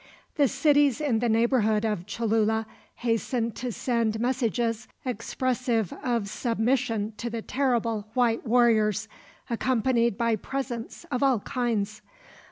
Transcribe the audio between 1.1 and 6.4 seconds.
the neighborhood of Cholula hastened to send messages expressive of